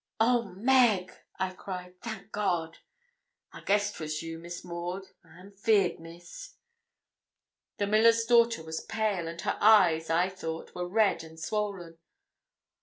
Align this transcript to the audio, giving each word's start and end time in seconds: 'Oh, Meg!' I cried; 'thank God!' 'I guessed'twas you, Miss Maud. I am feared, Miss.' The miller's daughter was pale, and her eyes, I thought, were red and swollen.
'Oh, 0.19 0.45
Meg!' 0.57 1.13
I 1.37 1.51
cried; 1.51 2.01
'thank 2.01 2.31
God!' 2.31 2.79
'I 3.53 3.61
guessed'twas 3.61 4.23
you, 4.23 4.39
Miss 4.39 4.63
Maud. 4.63 5.03
I 5.23 5.39
am 5.39 5.51
feared, 5.51 5.99
Miss.' 5.99 6.55
The 7.77 7.85
miller's 7.85 8.25
daughter 8.25 8.63
was 8.63 8.81
pale, 8.83 9.27
and 9.27 9.39
her 9.41 9.59
eyes, 9.61 10.09
I 10.09 10.29
thought, 10.29 10.73
were 10.73 10.89
red 10.89 11.23
and 11.23 11.39
swollen. 11.39 11.99